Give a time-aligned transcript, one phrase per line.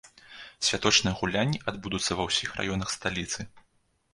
[0.69, 3.39] Святочныя гулянні адбудуцца ва ўсіх раёнах сталіцы.